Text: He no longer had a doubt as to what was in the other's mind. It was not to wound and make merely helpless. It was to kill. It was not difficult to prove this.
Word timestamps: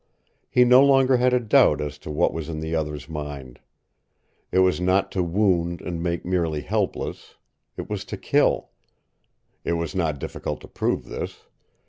He 0.49 0.63
no 0.65 0.83
longer 0.83 1.17
had 1.17 1.31
a 1.31 1.39
doubt 1.39 1.79
as 1.79 1.99
to 1.99 2.09
what 2.09 2.33
was 2.33 2.49
in 2.49 2.59
the 2.59 2.73
other's 2.73 3.07
mind. 3.07 3.59
It 4.51 4.57
was 4.65 4.81
not 4.81 5.11
to 5.11 5.21
wound 5.21 5.79
and 5.79 6.01
make 6.01 6.25
merely 6.25 6.61
helpless. 6.61 7.35
It 7.77 7.87
was 7.87 8.03
to 8.05 8.17
kill. 8.17 8.71
It 9.63 9.73
was 9.73 9.93
not 9.93 10.17
difficult 10.17 10.59
to 10.61 10.67
prove 10.67 11.05
this. 11.05 11.43